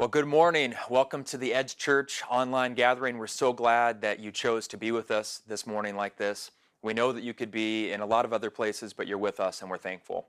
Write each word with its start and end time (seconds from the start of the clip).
Well, 0.00 0.08
good 0.08 0.24
morning. 0.24 0.74
Welcome 0.88 1.24
to 1.24 1.36
the 1.36 1.52
Edge 1.52 1.76
Church 1.76 2.22
online 2.30 2.72
gathering. 2.72 3.18
We're 3.18 3.26
so 3.26 3.52
glad 3.52 4.00
that 4.00 4.18
you 4.18 4.32
chose 4.32 4.66
to 4.68 4.78
be 4.78 4.92
with 4.92 5.10
us 5.10 5.42
this 5.46 5.66
morning 5.66 5.94
like 5.94 6.16
this. 6.16 6.52
We 6.80 6.94
know 6.94 7.12
that 7.12 7.22
you 7.22 7.34
could 7.34 7.50
be 7.50 7.92
in 7.92 8.00
a 8.00 8.06
lot 8.06 8.24
of 8.24 8.32
other 8.32 8.48
places, 8.48 8.94
but 8.94 9.06
you're 9.06 9.18
with 9.18 9.40
us 9.40 9.60
and 9.60 9.70
we're 9.70 9.76
thankful. 9.76 10.28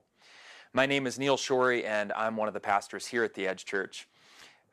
My 0.73 0.85
name 0.85 1.07
is 1.07 1.17
Neil 1.17 1.37
Schori, 1.37 1.85
and 1.85 2.11
I'm 2.11 2.35
one 2.35 2.49
of 2.49 2.53
the 2.53 2.59
pastors 2.59 3.07
here 3.07 3.23
at 3.23 3.33
the 3.33 3.47
Edge 3.47 3.63
Church. 3.63 4.09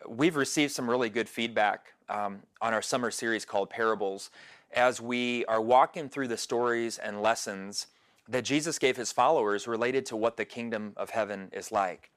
We've 0.04 0.34
received 0.34 0.72
some 0.72 0.90
really 0.90 1.10
good 1.10 1.28
feedback 1.28 1.92
um, 2.08 2.40
on 2.60 2.74
our 2.74 2.82
summer 2.82 3.12
series 3.12 3.44
called 3.44 3.70
Parables 3.70 4.32
as 4.72 5.00
we 5.00 5.44
are 5.44 5.60
walking 5.60 6.08
through 6.08 6.26
the 6.26 6.36
stories 6.36 6.98
and 6.98 7.22
lessons 7.22 7.86
that 8.26 8.44
Jesus 8.44 8.80
gave 8.80 8.96
his 8.96 9.12
followers 9.12 9.68
related 9.68 10.06
to 10.06 10.16
what 10.16 10.36
the 10.36 10.44
kingdom 10.44 10.92
of 10.96 11.10
heaven 11.10 11.50
is 11.52 11.70
like. 11.70 12.10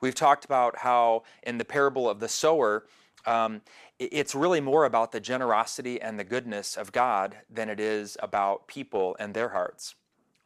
We've 0.00 0.14
talked 0.14 0.44
about 0.44 0.78
how 0.78 1.24
in 1.42 1.58
the 1.58 1.64
parable 1.64 2.08
of 2.08 2.20
the 2.20 2.28
sower, 2.28 2.84
um, 3.26 3.62
it's 3.98 4.34
really 4.34 4.60
more 4.60 4.84
about 4.84 5.12
the 5.12 5.20
generosity 5.20 6.00
and 6.00 6.18
the 6.18 6.24
goodness 6.24 6.76
of 6.76 6.92
God 6.92 7.36
than 7.50 7.68
it 7.68 7.80
is 7.80 8.16
about 8.20 8.68
people 8.68 9.16
and 9.18 9.34
their 9.34 9.48
hearts. 9.48 9.96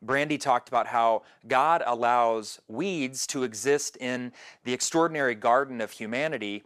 Brandy 0.00 0.36
talked 0.36 0.68
about 0.68 0.88
how 0.88 1.22
God 1.46 1.82
allows 1.86 2.60
weeds 2.66 3.26
to 3.28 3.44
exist 3.44 3.96
in 3.98 4.32
the 4.64 4.72
extraordinary 4.72 5.34
garden 5.36 5.80
of 5.80 5.92
humanity, 5.92 6.64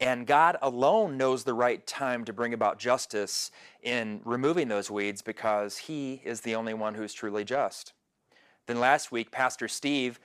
and 0.00 0.26
God 0.26 0.56
alone 0.62 1.18
knows 1.18 1.44
the 1.44 1.54
right 1.54 1.86
time 1.86 2.24
to 2.24 2.32
bring 2.32 2.54
about 2.54 2.78
justice 2.78 3.50
in 3.82 4.20
removing 4.24 4.68
those 4.68 4.90
weeds 4.90 5.20
because 5.20 5.76
He 5.76 6.22
is 6.24 6.40
the 6.40 6.54
only 6.54 6.72
one 6.72 6.94
who's 6.94 7.12
truly 7.12 7.44
just. 7.44 7.92
Then 8.66 8.80
last 8.80 9.12
week, 9.12 9.30
Pastor 9.30 9.68
Steve 9.68 10.18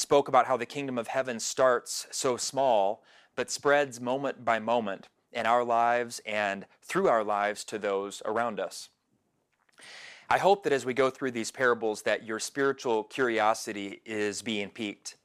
spoke 0.00 0.28
about 0.28 0.46
how 0.46 0.56
the 0.56 0.66
kingdom 0.66 0.98
of 0.98 1.08
heaven 1.08 1.38
starts 1.38 2.06
so 2.10 2.36
small 2.36 3.02
but 3.36 3.50
spreads 3.50 4.00
moment 4.00 4.44
by 4.44 4.58
moment 4.58 5.08
in 5.32 5.46
our 5.46 5.64
lives 5.64 6.20
and 6.26 6.66
through 6.82 7.08
our 7.08 7.22
lives 7.22 7.64
to 7.64 7.78
those 7.78 8.20
around 8.24 8.58
us. 8.58 8.88
I 10.28 10.38
hope 10.38 10.62
that 10.64 10.72
as 10.72 10.84
we 10.84 10.94
go 10.94 11.10
through 11.10 11.32
these 11.32 11.50
parables 11.50 12.02
that 12.02 12.24
your 12.24 12.38
spiritual 12.38 13.04
curiosity 13.04 14.00
is 14.04 14.42
being 14.42 14.70
piqued. 14.70 15.16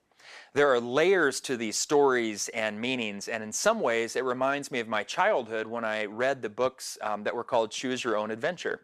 There 0.54 0.72
are 0.74 0.80
layers 0.80 1.40
to 1.42 1.58
these 1.58 1.78
stories 1.78 2.50
and 2.50 2.80
meanings, 2.80 3.28
and 3.28 3.44
in 3.44 3.52
some 3.52 3.80
ways, 3.82 4.16
it 4.16 4.24
reminds 4.24 4.72
me 4.72 4.80
of 4.80 4.88
my 4.88 5.04
childhood 5.04 5.68
when 5.68 5.86
I 5.86 6.06
read 6.06 6.42
the 6.42 6.50
books 6.50 6.98
um, 7.02 7.24
that 7.24 7.36
were 7.36 7.44
called 7.44 7.72
Choose 7.72 8.04
Your 8.04 8.18
Own 8.18 8.32
Adventure 8.32 8.82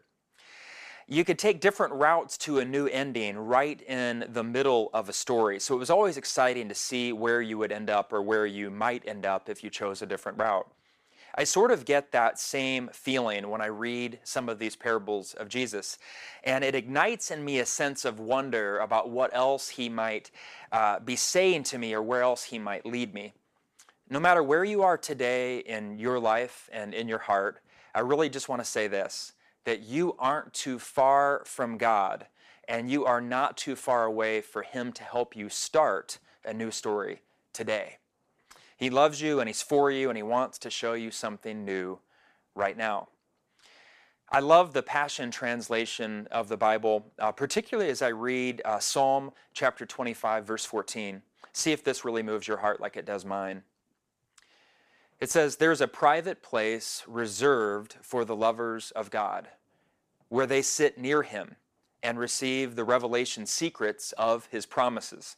you 1.06 1.24
could 1.24 1.38
take 1.38 1.60
different 1.60 1.94
routes 1.94 2.38
to 2.38 2.58
a 2.58 2.64
new 2.64 2.86
ending 2.86 3.36
right 3.36 3.80
in 3.82 4.24
the 4.28 4.44
middle 4.44 4.90
of 4.94 5.08
a 5.08 5.12
story. 5.12 5.58
So 5.60 5.74
it 5.74 5.78
was 5.78 5.90
always 5.90 6.16
exciting 6.16 6.68
to 6.68 6.74
see 6.74 7.12
where 7.12 7.40
you 7.40 7.58
would 7.58 7.72
end 7.72 7.90
up 7.90 8.12
or 8.12 8.22
where 8.22 8.46
you 8.46 8.70
might 8.70 9.06
end 9.06 9.26
up 9.26 9.48
if 9.48 9.64
you 9.64 9.70
chose 9.70 10.02
a 10.02 10.06
different 10.06 10.38
route. 10.38 10.68
I 11.34 11.44
sort 11.44 11.70
of 11.70 11.86
get 11.86 12.12
that 12.12 12.38
same 12.38 12.90
feeling 12.92 13.48
when 13.48 13.62
I 13.62 13.66
read 13.66 14.18
some 14.22 14.50
of 14.50 14.58
these 14.58 14.76
parables 14.76 15.32
of 15.34 15.48
Jesus. 15.48 15.98
And 16.44 16.62
it 16.62 16.74
ignites 16.74 17.30
in 17.30 17.42
me 17.42 17.58
a 17.58 17.66
sense 17.66 18.04
of 18.04 18.20
wonder 18.20 18.78
about 18.78 19.08
what 19.08 19.34
else 19.34 19.70
he 19.70 19.88
might 19.88 20.30
uh, 20.72 21.00
be 21.00 21.16
saying 21.16 21.62
to 21.64 21.78
me 21.78 21.94
or 21.94 22.02
where 22.02 22.22
else 22.22 22.44
he 22.44 22.58
might 22.58 22.84
lead 22.84 23.14
me. 23.14 23.32
No 24.10 24.20
matter 24.20 24.42
where 24.42 24.64
you 24.64 24.82
are 24.82 24.98
today 24.98 25.60
in 25.60 25.98
your 25.98 26.20
life 26.20 26.68
and 26.70 26.92
in 26.92 27.08
your 27.08 27.18
heart, 27.18 27.60
I 27.94 28.00
really 28.00 28.28
just 28.28 28.48
want 28.50 28.60
to 28.60 28.68
say 28.68 28.86
this 28.86 29.32
that 29.64 29.82
you 29.82 30.14
aren't 30.18 30.52
too 30.52 30.78
far 30.78 31.42
from 31.44 31.78
God 31.78 32.26
and 32.68 32.90
you 32.90 33.04
are 33.04 33.20
not 33.20 33.56
too 33.56 33.76
far 33.76 34.04
away 34.04 34.40
for 34.40 34.62
Him 34.62 34.92
to 34.92 35.02
help 35.02 35.36
you 35.36 35.48
start 35.48 36.18
a 36.44 36.54
new 36.54 36.70
story 36.70 37.22
today. 37.52 37.98
He 38.76 38.90
loves 38.90 39.20
you 39.20 39.40
and 39.40 39.48
He's 39.48 39.62
for 39.62 39.90
you 39.90 40.08
and 40.08 40.16
He 40.16 40.22
wants 40.22 40.58
to 40.58 40.70
show 40.70 40.94
you 40.94 41.10
something 41.10 41.64
new 41.64 41.98
right 42.54 42.76
now. 42.76 43.08
I 44.34 44.40
love 44.40 44.72
the 44.72 44.82
Passion 44.82 45.30
Translation 45.30 46.26
of 46.30 46.48
the 46.48 46.56
Bible, 46.56 47.12
uh, 47.18 47.32
particularly 47.32 47.90
as 47.90 48.00
I 48.00 48.08
read 48.08 48.62
uh, 48.64 48.78
Psalm 48.78 49.32
chapter 49.52 49.84
25, 49.84 50.46
verse 50.46 50.64
14. 50.64 51.20
See 51.52 51.72
if 51.72 51.84
this 51.84 52.04
really 52.04 52.22
moves 52.22 52.48
your 52.48 52.56
heart 52.56 52.80
like 52.80 52.96
it 52.96 53.04
does 53.04 53.26
mine. 53.26 53.62
It 55.20 55.30
says, 55.30 55.56
There's 55.56 55.82
a 55.82 55.86
private 55.86 56.42
place 56.42 57.04
reserved 57.06 57.96
for 58.00 58.24
the 58.24 58.34
lovers 58.34 58.90
of 58.92 59.10
God, 59.10 59.48
where 60.32 60.46
they 60.46 60.62
sit 60.62 60.96
near 60.96 61.22
Him 61.22 61.56
and 62.02 62.18
receive 62.18 62.74
the 62.74 62.84
revelation 62.84 63.44
secrets 63.44 64.12
of 64.12 64.46
His 64.46 64.64
promises. 64.64 65.36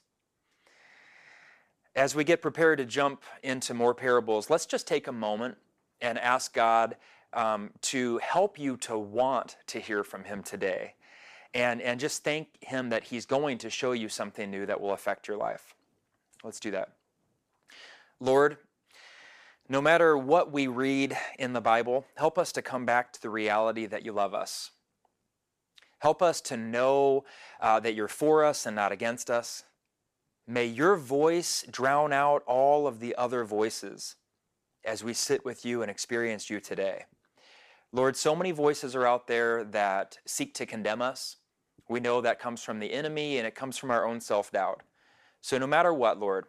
As 1.97 2.15
we 2.15 2.23
get 2.23 2.41
prepared 2.41 2.79
to 2.79 2.85
jump 2.85 3.25
into 3.43 3.75
more 3.75 3.93
parables, 3.93 4.51
let's 4.51 4.67
just 4.67 4.87
take 4.87 5.09
a 5.09 5.13
moment 5.13 5.57
and 6.01 6.17
ask 6.17 6.55
God 6.55 6.95
um, 7.33 7.71
to 7.81 8.19
help 8.19 8.57
you 8.57 8.77
to 8.77 8.97
want 8.97 9.57
to 9.67 9.81
hear 9.81 10.05
from 10.05 10.23
Him 10.23 10.45
today. 10.45 10.95
And, 11.55 11.83
and 11.83 11.99
just 11.99 12.23
thank 12.23 12.47
Him 12.61 12.91
that 12.91 13.03
He's 13.03 13.27
going 13.27 13.59
to 13.59 13.71
show 13.71 13.91
you 13.91 14.09
something 14.09 14.49
new 14.49 14.65
that 14.65 14.81
will 14.81 14.93
affect 14.93 15.27
your 15.27 15.37
life. 15.37 15.75
Let's 16.45 16.61
do 16.61 16.71
that. 16.71 16.91
Lord, 18.21 18.59
no 19.69 19.83
matter 19.83 20.17
what 20.17 20.53
we 20.53 20.69
read 20.69 21.17
in 21.37 21.53
the 21.53 21.61
Bible, 21.61 22.07
help 22.15 22.39
us 22.39 22.53
to 22.53 22.63
come 22.63 22.87
back 22.87 23.13
to 23.15 23.21
the 23.21 23.31
reality 23.31 23.87
that 23.87 24.05
you 24.05 24.13
love 24.13 24.35
us. 24.35 24.71
Help 26.05 26.21
us 26.21 26.43
to 26.43 26.59
know 26.59 27.25
uh, 27.63 27.81
that 27.81 27.95
you're 27.95 28.09
for 28.09 28.45
us 28.45 28.67
and 28.67 28.77
not 28.77 28.93
against 28.93 29.31
us. 29.31 29.63
May 30.47 30.67
your 30.67 30.97
voice 30.97 31.65
drown 31.71 32.13
out 32.13 32.43
all 32.47 32.87
of 32.87 33.01
the 33.01 33.17
other 33.17 33.43
voices 33.43 34.17
as 34.85 35.03
we 35.03 35.15
sit 35.15 35.47
with 35.47 35.65
you 35.65 35.81
and 35.81 35.91
experience 35.91 36.51
you 36.51 36.61
today. 36.61 37.07
Lord, 37.91 38.19
so 38.19 38.37
many 38.37 38.51
voices 38.51 38.95
are 38.95 39.07
out 39.07 39.29
there 39.29 39.65
that 39.65 40.19
seek 40.27 40.53
to 40.57 40.67
condemn 40.67 41.01
us. 41.01 41.37
We 41.89 42.01
know 42.01 42.21
that 42.21 42.39
comes 42.39 42.63
from 42.63 42.81
the 42.81 42.93
enemy 42.93 43.39
and 43.39 43.47
it 43.47 43.55
comes 43.55 43.79
from 43.79 43.91
our 43.91 44.07
own 44.07 44.21
self 44.21 44.53
doubt. 44.53 44.83
So, 45.41 45.57
no 45.57 45.67
matter 45.67 45.95
what, 45.95 46.21
Lord, 46.21 46.45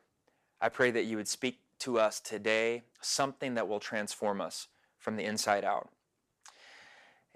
I 0.60 0.68
pray 0.68 0.92
that 0.92 1.06
you 1.06 1.16
would 1.16 1.30
speak 1.30 1.62
to 1.80 1.98
us 1.98 2.20
today 2.20 2.84
something 3.00 3.54
that 3.54 3.70
will 3.70 3.80
transform 3.80 4.42
us 4.42 4.68
from 5.00 5.16
the 5.16 5.24
inside 5.24 5.64
out. 5.64 5.88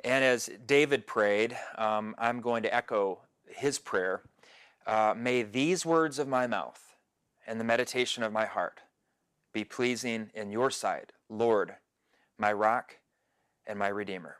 And 0.04 0.24
as 0.24 0.50
David 0.66 1.06
prayed, 1.08 1.58
um, 1.78 2.16
I'm 2.18 2.42
going 2.42 2.64
to 2.64 2.74
echo 2.74 3.20
his 3.48 3.80
prayer. 3.80 4.22
Uh, 4.88 5.14
may 5.16 5.44
these 5.44 5.86
words 5.86 6.20
of 6.20 6.28
my 6.28 6.48
mouth 6.48 6.96
and 7.46 7.60
the 7.60 7.66
meditation 7.66 8.24
of 8.24 8.32
my 8.32 8.46
heart 8.46 8.82
be 9.54 9.64
pleasing 9.64 10.30
in 10.34 10.52
your 10.52 10.70
sight, 10.70 11.12
Lord, 11.30 11.76
my 12.38 12.54
rock 12.54 12.98
and 13.68 13.78
my 13.78 13.88
redeemer. 13.88 14.38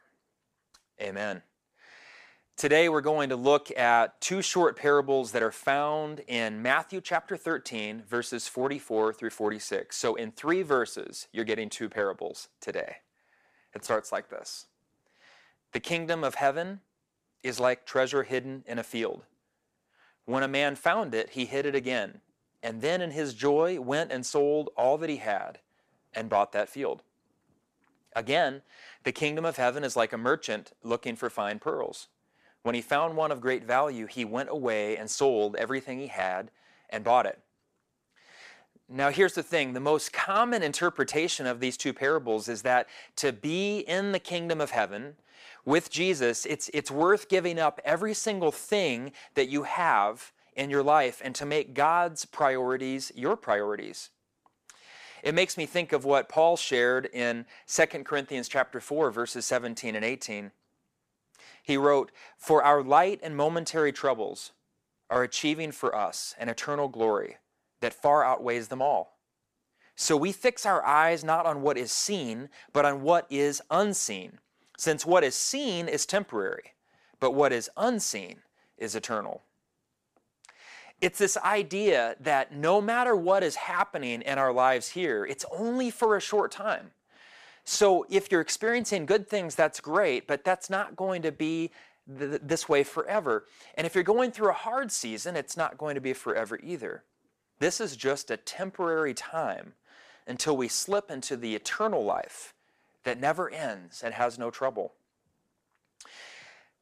Amen. 1.02 1.42
Today 2.56 2.90
we're 2.90 3.02
going 3.02 3.30
to 3.30 3.38
look 3.38 3.72
at 3.78 4.20
two 4.20 4.42
short 4.42 4.76
parables 4.76 5.32
that 5.32 5.42
are 5.42 5.52
found 5.52 6.22
in 6.28 6.62
Matthew 6.62 7.00
chapter 7.00 7.38
13, 7.38 8.04
verses 8.08 8.50
44 8.50 9.14
through 9.14 9.30
46. 9.30 9.96
So, 9.96 10.16
in 10.16 10.32
three 10.32 10.62
verses, 10.62 11.30
you're 11.32 11.46
getting 11.46 11.70
two 11.70 11.88
parables 11.88 12.50
today. 12.60 12.98
It 13.74 13.86
starts 13.86 14.12
like 14.12 14.30
this 14.30 14.66
The 15.72 15.80
kingdom 15.80 16.24
of 16.24 16.36
heaven 16.36 16.82
is 17.44 17.60
like 17.60 17.86
treasure 17.86 18.24
hidden 18.24 18.64
in 18.68 18.80
a 18.80 18.84
field. 18.84 19.24
When 20.26 20.44
a 20.44 20.48
man 20.48 20.76
found 20.76 21.14
it, 21.14 21.32
he 21.32 21.46
hid 21.46 21.66
it 21.66 21.76
again, 21.76 22.22
and 22.62 22.82
then 22.82 23.02
in 23.02 23.12
his 23.12 23.34
joy 23.34 23.80
went 23.80 24.12
and 24.12 24.26
sold 24.26 24.70
all 24.76 24.98
that 24.98 25.10
he 25.10 25.18
had 25.18 25.60
and 26.14 26.30
bought 26.30 26.52
that 26.52 26.70
field. 26.70 27.04
Again, 28.16 28.62
the 29.04 29.12
kingdom 29.12 29.46
of 29.46 29.58
heaven 29.58 29.84
is 29.84 29.96
like 29.96 30.14
a 30.14 30.18
merchant 30.18 30.72
looking 30.84 31.16
for 31.16 31.30
fine 31.30 31.60
pearls. 31.60 32.08
When 32.64 32.76
he 32.76 32.82
found 32.82 33.16
one 33.16 33.32
of 33.32 33.42
great 33.42 33.64
value, 33.64 34.08
he 34.08 34.26
went 34.26 34.50
away 34.50 34.98
and 34.98 35.10
sold 35.10 35.56
everything 35.56 36.00
he 36.00 36.08
had 36.08 36.52
and 36.90 37.04
bought 37.04 37.26
it. 37.26 37.40
Now, 38.92 39.12
here's 39.12 39.34
the 39.34 39.44
thing 39.44 39.74
the 39.74 39.80
most 39.80 40.12
common 40.12 40.64
interpretation 40.64 41.46
of 41.46 41.60
these 41.60 41.78
two 41.78 41.94
parables 41.94 42.50
is 42.50 42.64
that 42.64 42.88
to 43.18 43.32
be 43.32 43.80
in 43.80 44.12
the 44.12 44.20
kingdom 44.20 44.60
of 44.60 44.72
heaven 44.72 45.16
with 45.66 45.90
Jesus, 45.90 46.46
it's, 46.46 46.70
it's 46.74 46.92
worth 46.92 47.30
giving 47.30 47.60
up 47.60 47.80
every 47.84 48.14
single 48.14 48.52
thing 48.52 49.12
that 49.36 49.50
you 49.50 49.64
have 49.64 50.32
in 50.56 50.70
your 50.70 50.84
life 50.84 51.22
and 51.24 51.36
to 51.36 51.46
make 51.46 51.74
God's 51.74 52.26
priorities 52.26 53.12
your 53.16 53.36
priorities. 53.36 54.10
It 55.24 55.36
makes 55.36 55.58
me 55.58 55.66
think 55.66 55.92
of 55.92 56.06
what 56.06 56.30
Paul 56.30 56.56
shared 56.58 57.08
in 57.08 57.46
2 57.68 57.86
Corinthians 58.04 58.48
chapter 58.48 58.80
4 58.80 59.12
verses 59.12 59.46
17 59.46 59.96
and 59.96 60.06
18. 60.06 60.52
He 61.64 61.78
wrote, 61.78 62.12
For 62.38 62.64
our 62.64 62.82
light 62.82 63.20
and 63.22 63.36
momentary 63.36 63.92
troubles 63.92 64.52
are 65.10 65.24
achieving 65.24 65.72
for 65.72 65.96
us 65.96 66.36
an 66.40 66.50
eternal 66.50 66.88
glory 66.88 67.38
that 67.82 67.94
far 67.94 68.24
outweighs 68.24 68.68
them 68.68 68.82
all. 68.82 69.18
So 69.96 70.16
we 70.16 70.32
fix 70.32 70.66
our 70.66 70.86
eyes 70.86 71.24
not 71.24 71.46
on 71.46 71.62
what 71.62 71.78
is 71.78 71.92
seen, 71.92 72.50
but 72.72 72.86
on 72.86 73.02
what 73.02 73.28
is 73.30 73.62
unseen, 73.70 74.40
since 74.80 75.06
what 75.06 75.26
is 75.26 75.36
seen 75.36 75.90
is 75.90 76.06
temporary, 76.06 76.74
but 77.20 77.32
what 77.32 77.52
is 77.52 77.70
unseen 77.76 78.38
is 78.78 78.96
eternal. 78.96 79.42
It's 81.02 81.20
this 81.20 81.36
idea 81.36 82.16
that 82.22 82.54
no 82.56 82.80
matter 82.80 83.14
what 83.14 83.44
is 83.44 83.58
happening 83.58 84.22
in 84.22 84.38
our 84.38 84.54
lives 84.54 84.88
here, 84.88 85.26
it's 85.26 85.44
only 85.52 85.90
for 85.90 86.16
a 86.16 86.22
short 86.22 86.52
time. 86.52 86.92
So 87.66 88.06
if 88.10 88.32
you're 88.32 88.40
experiencing 88.40 89.06
good 89.06 89.28
things, 89.28 89.54
that's 89.54 89.82
great, 89.82 90.28
but 90.28 90.46
that's 90.46 90.70
not 90.70 90.96
going 90.96 91.24
to 91.24 91.34
be 91.34 91.72
th- 92.18 92.40
this 92.42 92.70
way 92.70 92.84
forever. 92.84 93.48
And 93.76 93.86
if 93.86 93.96
you're 93.96 94.04
going 94.06 94.32
through 94.32 94.50
a 94.50 94.54
hard 94.54 94.94
season, 94.94 95.36
it's 95.36 95.58
not 95.58 95.78
going 95.78 95.96
to 95.96 96.02
be 96.02 96.14
forever 96.14 96.58
either. 96.64 97.04
This 97.60 97.82
is 97.82 97.98
just 97.98 98.32
a 98.32 98.38
temporary 98.38 99.14
time 99.14 99.74
until 100.26 100.56
we 100.56 100.70
slip 100.70 101.12
into 101.12 101.36
the 101.36 101.54
eternal 101.54 102.06
life 102.06 102.54
that 103.10 103.20
never 103.20 103.50
ends 103.50 104.04
and 104.04 104.14
has 104.14 104.38
no 104.38 104.52
trouble. 104.52 104.94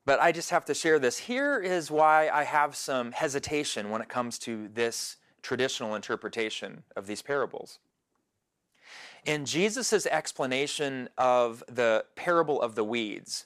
But 0.05 0.19
I 0.19 0.33
just 0.33 0.49
have 0.49 0.65
to 0.65 0.73
share 0.73 0.99
this. 0.99 1.17
Here 1.19 1.57
is 1.57 1.89
why 1.89 2.27
I 2.27 2.43
have 2.43 2.75
some 2.75 3.13
hesitation 3.13 3.89
when 3.89 4.01
it 4.01 4.09
comes 4.09 4.37
to 4.39 4.67
this 4.73 5.15
traditional 5.41 5.95
interpretation 5.95 6.83
of 6.97 7.07
these 7.07 7.21
parables. 7.21 7.79
In 9.23 9.45
Jesus' 9.45 10.05
explanation 10.05 11.07
of 11.17 11.63
the 11.69 12.03
parable 12.15 12.61
of 12.61 12.75
the 12.75 12.83
weeds, 12.83 13.45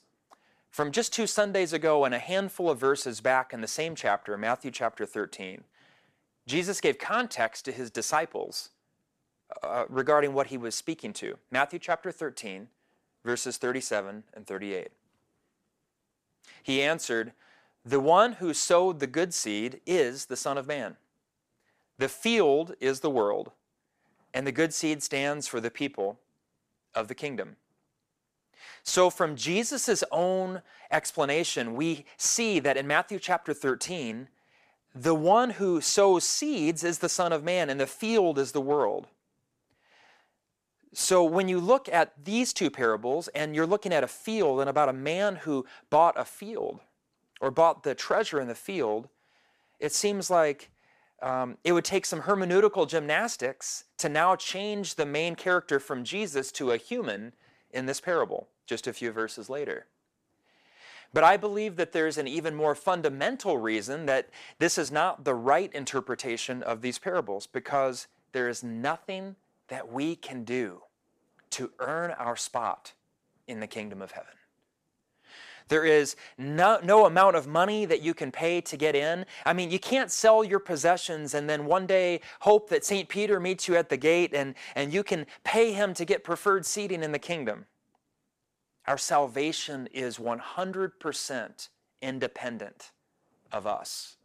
from 0.71 0.91
just 0.91 1.13
two 1.13 1.27
Sundays 1.27 1.73
ago 1.73 2.03
and 2.03 2.15
a 2.15 2.19
handful 2.19 2.67
of 2.67 2.79
verses 2.79 3.21
back 3.21 3.53
in 3.53 3.61
the 3.61 3.67
same 3.67 3.93
chapter, 3.93 4.35
Matthew 4.39 4.71
chapter 4.71 5.05
13, 5.05 5.65
Jesus 6.47 6.81
gave 6.81 6.97
context 6.97 7.63
to 7.65 7.71
his 7.71 7.91
disciples 7.91 8.71
uh, 9.63 9.85
regarding 9.89 10.33
what 10.33 10.47
he 10.47 10.57
was 10.57 10.75
speaking 10.75 11.13
to. 11.13 11.37
Matthew 11.49 11.79
chapter 11.79 12.11
13, 12.11 12.67
verses 13.23 13.57
37 13.57 14.23
and 14.33 14.47
38. 14.47 14.89
He 16.63 16.81
answered, 16.81 17.33
The 17.85 17.99
one 17.99 18.33
who 18.33 18.53
sowed 18.53 18.99
the 18.99 19.07
good 19.07 19.33
seed 19.33 19.81
is 19.85 20.25
the 20.25 20.37
Son 20.37 20.57
of 20.57 20.67
Man. 20.67 20.97
The 21.97 22.09
field 22.09 22.73
is 22.79 23.01
the 23.01 23.09
world, 23.09 23.51
and 24.33 24.45
the 24.47 24.51
good 24.51 24.73
seed 24.73 25.03
stands 25.03 25.47
for 25.47 25.59
the 25.59 25.71
people 25.71 26.19
of 26.95 27.07
the 27.07 27.15
kingdom. 27.15 27.57
So, 28.83 29.09
from 29.09 29.35
Jesus' 29.35 30.03
own 30.11 30.61
explanation, 30.89 31.75
we 31.75 32.05
see 32.17 32.59
that 32.59 32.77
in 32.77 32.87
Matthew 32.87 33.19
chapter 33.19 33.53
13, 33.53 34.27
the 34.93 35.15
one 35.15 35.51
who 35.51 35.79
sows 35.79 36.23
seeds 36.23 36.83
is 36.83 36.99
the 36.99 37.09
Son 37.09 37.31
of 37.31 37.43
Man, 37.43 37.69
and 37.69 37.79
the 37.79 37.87
field 37.87 38.37
is 38.37 38.51
the 38.51 38.61
world. 38.61 39.07
So 40.93 41.23
when 41.23 41.47
you 41.47 41.59
look 41.59 41.87
at 41.87 42.13
these 42.23 42.51
two 42.51 42.69
parables 42.69 43.29
and 43.29 43.55
you're 43.55 43.65
looking 43.65 43.93
at 43.93 44.03
a 44.03 44.07
field 44.07 44.59
and 44.59 44.69
about 44.69 44.89
a 44.89 44.93
man 44.93 45.37
who 45.37 45.65
bought 45.89 46.19
a 46.19 46.25
field 46.25 46.81
or 47.39 47.49
bought 47.49 47.83
the 47.83 47.95
treasure 47.95 48.41
in 48.41 48.47
the 48.47 48.55
field, 48.55 49.07
it 49.79 49.93
seems 49.93 50.29
like 50.29 50.69
um, 51.21 51.57
it 51.63 51.71
would 51.71 51.85
take 51.85 52.05
some 52.05 52.23
hermeneutical 52.23 52.87
gymnastics 52.87 53.85
to 53.97 54.09
now 54.09 54.35
change 54.35 54.95
the 54.95 55.05
main 55.05 55.35
character 55.35 55.79
from 55.79 56.03
Jesus 56.03 56.51
to 56.53 56.71
a 56.71 56.77
human 56.77 57.33
in 57.69 57.85
this 57.85 58.01
parable, 58.01 58.49
just 58.65 58.87
a 58.87 58.93
few 58.93 59.11
verses 59.11 59.49
later. 59.49 59.87
But 61.13 61.23
I 61.23 61.37
believe 61.37 61.75
that 61.75 61.91
there's 61.91 62.17
an 62.17 62.27
even 62.27 62.55
more 62.55 62.75
fundamental 62.75 63.57
reason 63.57 64.05
that 64.07 64.29
this 64.59 64.77
is 64.77 64.91
not 64.91 65.23
the 65.23 65.35
right 65.35 65.71
interpretation 65.73 66.63
of 66.63 66.81
these 66.81 66.99
parables 66.99 67.47
because 67.47 68.07
there 68.31 68.47
is 68.47 68.63
nothing 68.63 69.35
that 69.71 69.89
we 69.89 70.17
can 70.17 70.43
do 70.43 70.81
to 71.49 71.71
earn 71.79 72.11
our 72.11 72.35
spot 72.35 72.91
in 73.47 73.61
the 73.61 73.67
kingdom 73.67 74.01
of 74.01 74.11
heaven. 74.11 74.33
There 75.69 75.85
is 75.85 76.17
no, 76.37 76.81
no 76.83 77.05
amount 77.05 77.37
of 77.37 77.47
money 77.47 77.85
that 77.85 78.01
you 78.01 78.13
can 78.13 78.33
pay 78.33 78.59
to 78.59 78.75
get 78.75 78.97
in. 78.97 79.25
I 79.45 79.53
mean, 79.53 79.71
you 79.71 79.79
can't 79.79 80.11
sell 80.11 80.43
your 80.43 80.59
possessions 80.59 81.33
and 81.33 81.49
then 81.49 81.65
one 81.65 81.87
day 81.87 82.19
hope 82.41 82.67
that 82.69 82.83
St. 82.83 83.07
Peter 83.07 83.39
meets 83.39 83.69
you 83.69 83.77
at 83.77 83.87
the 83.87 83.95
gate 83.95 84.33
and, 84.33 84.55
and 84.75 84.91
you 84.91 85.03
can 85.03 85.25
pay 85.45 85.71
him 85.71 85.93
to 85.93 86.03
get 86.03 86.25
preferred 86.25 86.65
seating 86.65 87.01
in 87.01 87.13
the 87.13 87.19
kingdom. 87.19 87.65
Our 88.87 88.97
salvation 88.97 89.87
is 89.93 90.17
100% 90.17 91.69
independent 92.01 92.91
of 93.53 93.65
us. 93.65 94.17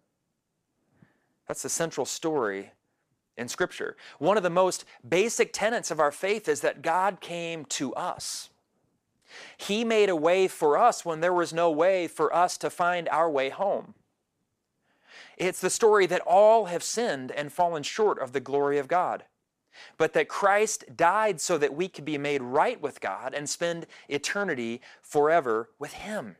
That's 1.47 1.63
the 1.63 1.69
central 1.69 2.05
story 2.05 2.73
in 3.37 3.49
Scripture. 3.49 3.97
One 4.19 4.37
of 4.37 4.43
the 4.43 4.51
most 4.51 4.85
basic 5.07 5.53
tenets 5.53 5.91
of 5.91 6.01
our 6.01 6.13
faith 6.13 6.49
is 6.49 6.61
that 6.63 6.83
God 6.83 7.21
came 7.21 7.65
to 7.67 7.95
us. 7.95 8.51
He 9.57 9.85
made 9.85 10.09
a 10.09 10.17
way 10.17 10.49
for 10.49 10.79
us 10.79 11.05
when 11.05 11.21
there 11.21 11.33
was 11.33 11.53
no 11.53 11.71
way 11.71 12.07
for 12.07 12.35
us 12.35 12.57
to 12.59 12.71
find 12.71 13.09
our 13.09 13.31
way 13.31 13.51
home. 13.51 13.95
It's 15.37 15.61
the 15.61 15.71
story 15.71 16.07
that 16.07 16.23
all 16.23 16.67
have 16.67 16.83
sinned 16.83 17.31
and 17.31 17.53
fallen 17.53 17.83
short 17.83 18.19
of 18.19 18.33
the 18.33 18.41
glory 18.41 18.79
of 18.79 18.89
God, 18.89 19.25
but 19.99 20.15
that 20.15 20.29
Christ 20.29 20.97
died 20.97 21.41
so 21.41 21.59
that 21.59 21.75
we 21.75 21.89
could 21.89 22.05
be 22.05 22.17
made 22.17 22.41
right 22.41 22.81
with 22.81 23.01
God 23.01 23.35
and 23.35 23.49
spend 23.49 23.87
eternity 24.09 24.81
forever 25.03 25.69
with 25.79 25.93
Him. 25.93 26.37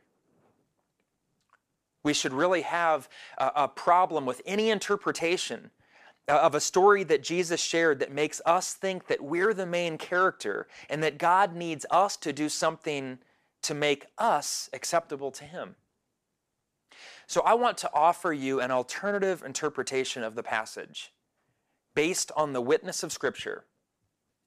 We 2.01 2.13
should 2.13 2.33
really 2.33 2.61
have 2.61 3.07
a, 3.37 3.51
a 3.55 3.67
problem 3.67 4.25
with 4.25 4.41
any 4.45 4.69
interpretation 4.71 5.71
Uh, 6.29 6.33
of 6.33 6.55
a 6.55 6.59
story 6.59 7.05
that 7.05 7.23
Jesus 7.23 7.61
shared 7.61 7.99
that 7.99 8.11
makes 8.11 8.41
us 8.45 8.73
think 8.73 9.07
that 9.07 9.21
we're 9.21 9.53
the 9.53 9.65
main 9.65 9.97
character 9.97 10.67
and 10.89 11.01
that 11.01 11.17
God 11.17 11.55
needs 11.55 11.85
us 11.89 12.17
to 12.17 12.33
do 12.33 12.49
something 12.49 13.19
to 13.61 13.73
make 13.73 14.07
us 14.17 14.69
acceptable 14.73 15.31
to 15.31 15.45
Him. 15.45 15.75
So 17.27 17.41
I 17.41 17.53
want 17.53 17.77
to 17.79 17.89
offer 17.93 18.33
you 18.33 18.59
an 18.59 18.71
alternative 18.71 19.41
interpretation 19.45 20.21
of 20.21 20.35
the 20.35 20.43
passage 20.43 21.13
based 21.95 22.31
on 22.35 22.53
the 22.53 22.61
witness 22.61 23.03
of 23.03 23.11
Scripture 23.11 23.63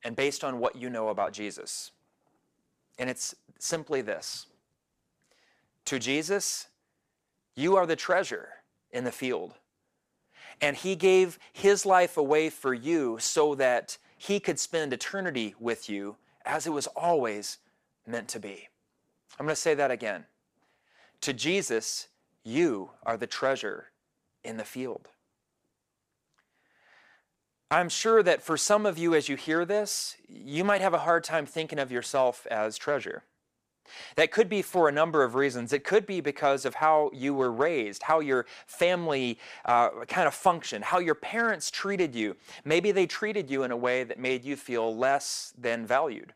and 0.04 0.14
based 0.14 0.44
on 0.44 0.58
what 0.58 0.76
you 0.76 0.90
know 0.90 1.08
about 1.08 1.32
Jesus. 1.32 1.92
And 2.98 3.08
it's 3.08 3.34
simply 3.58 4.02
this 4.02 4.46
To 5.86 5.98
Jesus, 5.98 6.68
you 7.56 7.76
are 7.76 7.86
the 7.86 7.96
treasure 7.96 8.48
in 8.90 9.04
the 9.04 9.12
field. 9.12 9.54
And 10.60 10.76
he 10.76 10.94
gave 10.94 11.38
his 11.52 11.86
life 11.86 12.16
away 12.16 12.50
for 12.50 12.74
you 12.74 13.18
so 13.18 13.54
that 13.54 13.96
he 14.16 14.40
could 14.40 14.58
spend 14.58 14.92
eternity 14.92 15.54
with 15.58 15.88
you 15.88 16.16
as 16.44 16.66
it 16.66 16.70
was 16.70 16.86
always 16.88 17.58
meant 18.06 18.28
to 18.28 18.40
be. 18.40 18.68
I'm 19.38 19.46
going 19.46 19.54
to 19.54 19.61
say 19.61 19.75
that 19.75 19.90
again. 19.90 20.26
To 21.23 21.32
Jesus, 21.32 22.08
you 22.44 22.90
are 23.04 23.16
the 23.16 23.26
treasure 23.26 23.87
in 24.44 24.56
the 24.56 24.64
field. 24.64 25.08
I'm 27.70 27.88
sure 27.88 28.23
that 28.23 28.42
for 28.42 28.56
some 28.56 28.85
of 28.85 28.99
you, 28.99 29.14
as 29.14 29.28
you 29.28 29.37
hear 29.37 29.64
this, 29.64 30.16
you 30.28 30.64
might 30.64 30.80
have 30.80 30.92
a 30.92 30.99
hard 30.99 31.23
time 31.23 31.46
thinking 31.46 31.78
of 31.78 31.92
yourself 31.92 32.46
as 32.50 32.76
treasure. 32.76 33.23
That 34.16 34.30
could 34.30 34.49
be 34.49 34.62
for 34.62 34.88
a 34.88 34.92
number 34.92 35.23
of 35.23 35.35
reasons. 35.35 35.73
It 35.73 35.85
could 35.85 36.06
be 36.06 36.20
because 36.20 36.64
of 36.64 36.75
how 36.75 37.11
you 37.12 37.35
were 37.35 37.52
raised, 37.52 38.02
how 38.04 38.20
your 38.20 38.47
family 38.66 39.38
uh, 39.64 40.04
kind 40.06 40.26
of 40.26 40.35
functioned, 40.35 40.85
how 40.85 40.99
your 40.99 41.14
parents 41.14 41.70
treated 41.70 42.14
you. 42.14 42.37
Maybe 42.64 42.92
they 42.92 43.06
treated 43.06 43.50
you 43.50 43.62
in 43.62 43.70
a 43.70 43.76
way 43.76 44.04
that 44.04 44.18
made 44.18 44.44
you 44.44 44.56
feel 44.56 44.94
less 44.97 45.52
than 45.59 45.87
valued. 45.87 46.35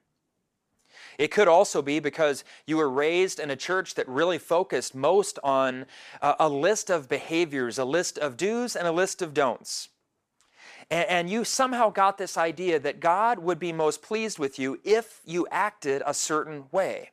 It 1.19 1.31
could 1.31 1.49
also 1.49 1.83
be 1.83 2.01
because 2.01 2.45
you 2.67 2.77
were 2.77 2.91
raised 2.91 3.39
in 3.39 3.51
a 3.51 3.57
church 3.57 3.95
that 3.95 4.09
really 4.09 4.39
focused 4.39 4.95
most 4.95 5.39
on 5.45 5.87
a, 6.21 6.35
a 6.41 6.49
list 6.49 6.91
of 6.91 7.09
behaviors, 7.09 7.79
a 7.79 7.85
list 7.85 8.19
of 8.19 8.37
do's 8.37 8.75
and 8.75 8.87
a 8.87 8.93
list 8.93 9.23
of 9.23 9.35
don'ts. 9.35 9.91
And, 10.91 11.09
and 11.09 11.31
you 11.31 11.45
somehow 11.45 11.91
got 11.91 12.19
this 12.19 12.37
idea 12.37 12.79
that 12.81 13.01
God 13.01 13.39
would 13.39 13.59
be 13.59 13.73
most 13.73 14.03
pleased 14.03 14.39
with 14.39 14.59
you 14.59 14.81
if 14.85 15.21
you 15.25 15.47
acted 15.51 16.03
a 16.05 16.15
certain 16.15 16.65
way 16.73 17.11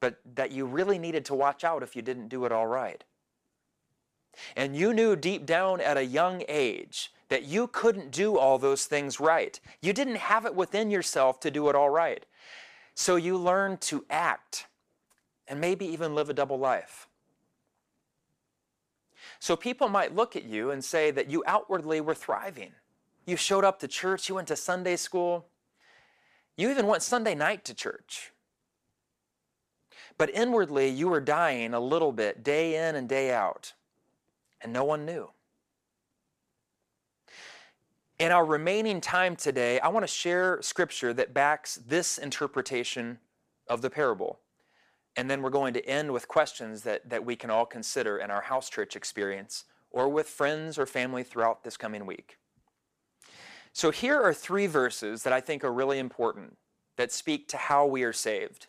but 0.00 0.20
that 0.34 0.50
you 0.50 0.66
really 0.66 0.98
needed 0.98 1.24
to 1.26 1.34
watch 1.34 1.62
out 1.62 1.82
if 1.82 1.94
you 1.94 2.02
didn't 2.02 2.28
do 2.28 2.44
it 2.44 2.52
all 2.52 2.66
right. 2.66 3.04
And 4.56 4.76
you 4.76 4.94
knew 4.94 5.16
deep 5.16 5.46
down 5.46 5.80
at 5.80 5.96
a 5.96 6.04
young 6.04 6.42
age 6.48 7.12
that 7.28 7.44
you 7.44 7.66
couldn't 7.66 8.10
do 8.10 8.36
all 8.36 8.58
those 8.58 8.86
things 8.86 9.20
right. 9.20 9.58
You 9.80 9.92
didn't 9.92 10.16
have 10.16 10.46
it 10.46 10.54
within 10.54 10.90
yourself 10.90 11.40
to 11.40 11.50
do 11.50 11.68
it 11.68 11.74
all 11.74 11.90
right. 11.90 12.26
So 12.94 13.16
you 13.16 13.36
learned 13.36 13.80
to 13.82 14.04
act 14.10 14.66
and 15.46 15.60
maybe 15.60 15.86
even 15.86 16.14
live 16.14 16.28
a 16.28 16.34
double 16.34 16.58
life. 16.58 17.08
So 19.38 19.56
people 19.56 19.88
might 19.88 20.14
look 20.14 20.36
at 20.36 20.44
you 20.44 20.70
and 20.70 20.84
say 20.84 21.10
that 21.10 21.30
you 21.30 21.42
outwardly 21.46 22.00
were 22.00 22.14
thriving. 22.14 22.72
You 23.26 23.36
showed 23.36 23.64
up 23.64 23.78
to 23.80 23.88
church, 23.88 24.28
you 24.28 24.34
went 24.34 24.48
to 24.48 24.56
Sunday 24.56 24.96
school, 24.96 25.46
you 26.56 26.70
even 26.70 26.86
went 26.86 27.02
Sunday 27.02 27.34
night 27.34 27.64
to 27.64 27.74
church. 27.74 28.32
But 30.18 30.30
inwardly, 30.34 30.88
you 30.88 31.08
were 31.08 31.20
dying 31.20 31.74
a 31.74 31.80
little 31.80 32.12
bit, 32.12 32.42
day 32.42 32.88
in 32.88 32.94
and 32.94 33.08
day 33.08 33.32
out, 33.32 33.72
and 34.60 34.72
no 34.72 34.84
one 34.84 35.04
knew. 35.04 35.30
In 38.18 38.32
our 38.32 38.44
remaining 38.44 39.00
time 39.00 39.34
today, 39.34 39.80
I 39.80 39.88
want 39.88 40.02
to 40.02 40.12
share 40.12 40.60
scripture 40.60 41.14
that 41.14 41.32
backs 41.32 41.76
this 41.76 42.18
interpretation 42.18 43.18
of 43.66 43.80
the 43.80 43.88
parable. 43.88 44.40
And 45.16 45.30
then 45.30 45.40
we're 45.40 45.50
going 45.50 45.72
to 45.74 45.86
end 45.86 46.12
with 46.12 46.28
questions 46.28 46.82
that, 46.82 47.08
that 47.08 47.24
we 47.24 47.34
can 47.34 47.50
all 47.50 47.64
consider 47.64 48.18
in 48.18 48.30
our 48.30 48.42
house 48.42 48.68
church 48.68 48.94
experience 48.94 49.64
or 49.90 50.08
with 50.08 50.28
friends 50.28 50.78
or 50.78 50.86
family 50.86 51.22
throughout 51.22 51.64
this 51.64 51.76
coming 51.76 52.06
week. 52.06 52.36
So, 53.72 53.90
here 53.90 54.20
are 54.20 54.34
three 54.34 54.66
verses 54.66 55.22
that 55.22 55.32
I 55.32 55.40
think 55.40 55.64
are 55.64 55.72
really 55.72 55.98
important 55.98 56.56
that 56.96 57.12
speak 57.12 57.48
to 57.48 57.56
how 57.56 57.86
we 57.86 58.02
are 58.02 58.12
saved. 58.12 58.66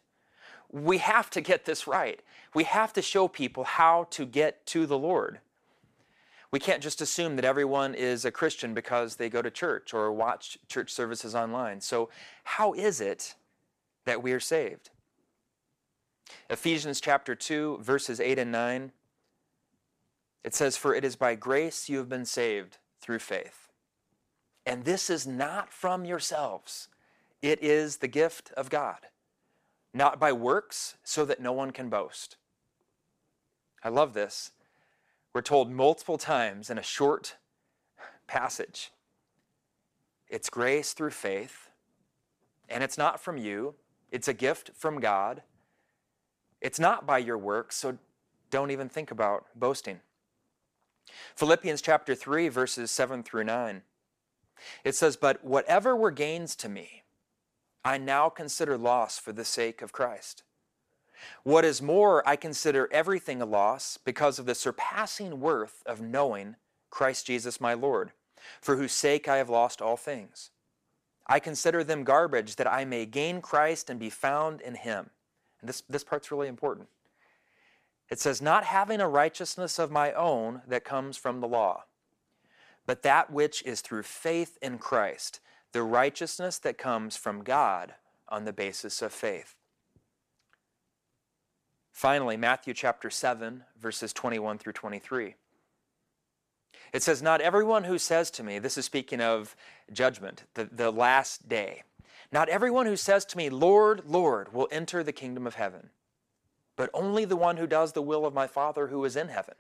We 0.72 1.00
have 1.00 1.30
to 1.32 1.42
get 1.42 1.66
this 1.66 1.88
right. 1.88 2.22
We 2.54 2.64
have 2.64 2.94
to 2.94 3.02
show 3.02 3.28
people 3.28 3.64
how 3.64 4.08
to 4.12 4.26
get 4.26 4.66
to 4.68 4.86
the 4.86 4.98
Lord. 4.98 5.40
We 6.52 6.60
can't 6.60 6.84
just 6.84 7.02
assume 7.02 7.38
that 7.38 7.46
everyone 7.46 7.96
is 7.96 8.26
a 8.26 8.32
Christian 8.32 8.74
because 8.74 9.16
they 9.16 9.30
go 9.30 9.42
to 9.42 9.50
church 9.50 9.94
or 9.94 10.12
watch 10.12 10.58
church 10.68 10.92
services 10.92 11.34
online. 11.34 11.80
So, 11.80 12.10
how 12.44 12.74
is 12.74 13.00
it 13.00 13.36
that 14.06 14.22
we 14.22 14.34
are 14.34 14.40
saved? 14.40 14.90
Ephesians 16.50 17.00
chapter 17.00 17.36
2, 17.36 17.80
verses 17.82 18.20
8 18.20 18.40
and 18.40 18.52
9. 18.52 18.92
It 20.44 20.54
says, 20.54 20.76
For 20.76 20.94
it 20.94 21.06
is 21.06 21.16
by 21.16 21.36
grace 21.36 21.88
you 21.88 21.98
have 22.00 22.10
been 22.10 22.26
saved 22.26 22.78
through 23.00 23.20
faith. 23.20 23.70
And 24.66 24.84
this 24.84 25.10
is 25.10 25.26
not 25.26 25.72
from 25.72 26.06
yourselves, 26.06 26.88
it 27.42 27.64
is 27.64 27.98
the 27.98 28.08
gift 28.08 28.52
of 28.56 28.70
God, 28.70 29.00
not 29.94 30.20
by 30.20 30.32
works, 30.32 30.96
so 31.04 31.26
that 31.26 31.42
no 31.42 31.52
one 31.52 31.72
can 31.72 31.90
boast. 31.90 32.38
I 33.84 33.90
love 33.90 34.14
this. 34.14 34.52
We're 35.34 35.42
told 35.42 35.72
multiple 35.72 36.18
times 36.18 36.70
in 36.70 36.78
a 36.78 36.84
short 36.84 37.36
passage 38.28 38.92
it's 40.32 40.50
grace 40.50 40.94
through 40.94 41.12
faith, 41.12 41.70
and 42.70 42.84
it's 42.84 42.98
not 42.98 43.20
from 43.20 43.38
you, 43.38 43.76
it's 44.12 44.30
a 44.30 44.34
gift 44.34 44.72
from 44.76 45.02
God. 45.02 45.42
It's 46.62 46.80
not 46.80 47.06
by 47.06 47.18
your 47.18 47.38
works, 47.38 47.76
so 47.76 47.98
don't 48.50 48.72
even 48.72 48.88
think 48.88 49.12
about 49.12 49.46
boasting. 49.56 50.00
Philippians 51.36 51.82
chapter 51.82 52.16
3, 52.16 52.48
verses 52.48 52.92
7 52.92 53.24
through 53.24 53.44
9. 53.44 53.82
It 54.86 54.96
says, 54.96 55.18
But 55.18 55.44
whatever 55.44 55.96
were 55.96 56.12
gains 56.12 56.56
to 56.58 56.70
me, 56.70 57.01
I 57.84 57.98
now 57.98 58.30
consider 58.30 58.78
loss 58.78 59.18
for 59.18 59.32
the 59.32 59.46
sake 59.46 59.82
of 59.82 59.92
Christ. 59.92 60.44
What 61.44 61.66
is 61.66 61.82
more, 61.82 62.28
I 62.28 62.36
consider 62.36 62.90
everything 62.92 63.42
a 63.42 63.46
loss 63.46 63.98
because 63.98 64.40
of 64.40 64.46
the 64.46 64.56
surpassing 64.56 65.40
worth 65.40 65.84
of 65.86 66.02
knowing 66.02 66.56
Christ 66.90 67.28
Jesus 67.28 67.62
my 67.62 67.74
Lord, 67.74 68.12
for 68.60 68.76
whose 68.76 68.92
sake 68.92 69.28
I 69.28 69.38
have 69.38 69.50
lost 69.50 69.82
all 69.82 69.98
things. 69.98 70.52
I 71.28 71.40
consider 71.40 71.84
them 71.84 72.04
garbage 72.04 72.56
that 72.58 72.72
I 72.72 72.86
may 72.86 73.06
gain 73.06 73.42
Christ 73.42 73.90
and 73.90 74.00
be 74.00 74.10
found 74.10 74.62
in 74.62 74.76
him. 74.76 75.10
And 75.62 75.70
this, 75.70 75.82
this 75.90 76.04
part's 76.04 76.32
really 76.32 76.48
important. 76.48 76.90
It 78.10 78.20
says, 78.20 78.42
Not 78.42 78.66
having 78.66 79.00
a 79.00 79.08
righteousness 79.08 79.80
of 79.80 79.92
my 79.92 80.12
own 80.12 80.62
that 80.68 80.84
comes 80.84 81.18
from 81.18 81.40
the 81.40 81.48
law, 81.48 81.86
but 82.86 83.04
that 83.04 83.32
which 83.32 83.64
is 83.64 83.82
through 83.82 84.04
faith 84.04 84.58
in 84.62 84.78
Christ, 84.78 85.40
the 85.72 85.84
righteousness 85.84 86.58
that 86.60 86.78
comes 86.78 87.16
from 87.16 87.44
God 87.44 87.96
on 88.28 88.46
the 88.46 88.54
basis 88.54 89.02
of 89.02 89.12
faith. 89.12 89.56
Finally, 91.92 92.38
Matthew 92.38 92.74
chapter 92.74 93.10
7, 93.10 93.64
verses 93.80 94.14
21 94.14 94.58
through 94.58 94.74
23. 94.74 95.36
It 96.94 97.04
says, 97.04 97.22
Not 97.22 97.42
everyone 97.42 97.84
who 97.84 97.98
says 97.98 98.32
to 98.32 98.44
me, 98.44 98.60
this 98.60 98.78
is 98.78 98.86
speaking 98.86 99.22
of 99.22 99.56
judgment, 99.92 100.44
the, 100.54 100.66
the 100.66 100.92
last 100.92 101.48
day, 101.50 101.84
not 102.32 102.50
everyone 102.50 102.86
who 102.86 102.96
says 102.96 103.26
to 103.26 103.38
me, 103.38 103.50
Lord, 103.50 104.04
Lord, 104.06 104.54
will 104.54 104.70
enter 104.72 105.04
the 105.04 105.12
kingdom 105.12 105.46
of 105.46 105.56
heaven 105.56 105.90
but 106.82 106.90
only 106.96 107.26
the 107.26 107.36
one 107.36 107.58
who 107.58 107.68
does 107.68 107.94
the 107.94 108.02
will 108.02 108.26
of 108.26 108.34
my 108.34 108.48
Father 108.48 108.88
who 108.88 109.06
is 109.06 109.16
in 109.16 109.28
heaven. 109.28 109.54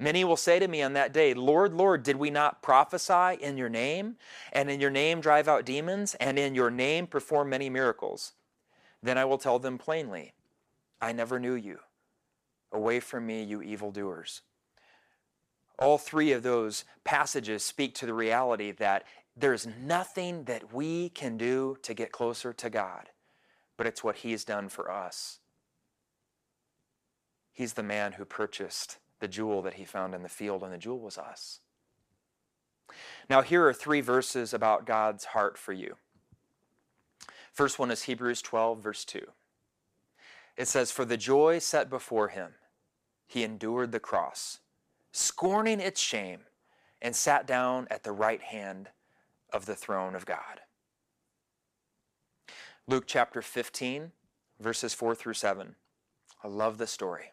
Many 0.00 0.24
will 0.24 0.36
say 0.36 0.60
to 0.60 0.68
me 0.68 0.80
on 0.82 0.92
that 0.92 1.12
day, 1.12 1.34
Lord, 1.34 1.74
Lord, 1.74 2.04
did 2.04 2.16
we 2.16 2.30
not 2.30 2.62
prophesy 2.62 3.42
in 3.42 3.56
your 3.56 3.68
name, 3.68 4.16
and 4.52 4.70
in 4.70 4.80
your 4.80 4.90
name 4.90 5.20
drive 5.20 5.48
out 5.48 5.64
demons, 5.64 6.14
and 6.20 6.38
in 6.38 6.54
your 6.54 6.70
name 6.70 7.08
perform 7.08 7.50
many 7.50 7.68
miracles? 7.68 8.32
Then 9.02 9.18
I 9.18 9.24
will 9.24 9.38
tell 9.38 9.58
them 9.58 9.76
plainly, 9.76 10.34
I 11.00 11.12
never 11.12 11.40
knew 11.40 11.54
you. 11.54 11.80
Away 12.70 13.00
from 13.00 13.26
me, 13.26 13.42
you 13.42 13.60
evildoers. 13.60 14.42
All 15.78 15.98
three 15.98 16.32
of 16.32 16.42
those 16.42 16.84
passages 17.02 17.64
speak 17.64 17.94
to 17.96 18.06
the 18.06 18.14
reality 18.14 18.72
that 18.72 19.04
there's 19.36 19.66
nothing 19.66 20.44
that 20.44 20.72
we 20.72 21.08
can 21.08 21.36
do 21.36 21.76
to 21.82 21.94
get 21.94 22.12
closer 22.12 22.52
to 22.52 22.70
God, 22.70 23.08
but 23.76 23.86
it's 23.86 24.04
what 24.04 24.16
He's 24.16 24.44
done 24.44 24.68
for 24.68 24.90
us. 24.90 25.38
He's 27.52 27.72
the 27.72 27.82
man 27.82 28.12
who 28.12 28.24
purchased 28.24 28.98
the 29.20 29.28
jewel 29.28 29.62
that 29.62 29.74
he 29.74 29.84
found 29.84 30.14
in 30.14 30.22
the 30.22 30.28
field, 30.28 30.62
and 30.62 30.72
the 30.72 30.78
jewel 30.78 31.00
was 31.00 31.18
us. 31.18 31.60
Now, 33.28 33.42
here 33.42 33.66
are 33.66 33.74
three 33.74 34.00
verses 34.00 34.54
about 34.54 34.86
God's 34.86 35.26
heart 35.26 35.58
for 35.58 35.72
you. 35.72 35.96
First 37.52 37.78
one 37.78 37.90
is 37.90 38.04
Hebrews 38.04 38.40
12, 38.42 38.82
verse 38.82 39.04
2. 39.04 39.20
It 40.56 40.68
says, 40.68 40.90
For 40.90 41.04
the 41.04 41.16
joy 41.16 41.58
set 41.58 41.90
before 41.90 42.28
him, 42.28 42.52
he 43.26 43.44
endured 43.44 43.92
the 43.92 44.00
cross, 44.00 44.60
scorning 45.12 45.80
its 45.80 46.00
shame, 46.00 46.40
and 47.02 47.14
sat 47.14 47.46
down 47.46 47.86
at 47.90 48.02
the 48.02 48.12
right 48.12 48.42
hand 48.42 48.88
of 49.52 49.66
the 49.66 49.74
throne 49.74 50.14
of 50.14 50.26
God. 50.26 50.60
Luke 52.86 53.04
chapter 53.06 53.42
15, 53.42 54.12
verses 54.58 54.94
4 54.94 55.14
through 55.14 55.34
7. 55.34 55.74
I 56.42 56.48
love 56.48 56.78
this 56.78 56.90
story. 56.90 57.32